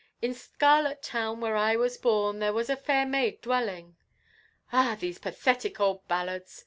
[0.19, 3.97] "In Scarlet Town, where I was born There was a fair Maid dwellin'—"
[4.73, 4.97] "Ah!
[4.99, 6.59] these pathetic old ballads!"